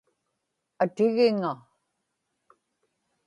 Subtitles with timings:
[0.83, 1.51] atigiŋa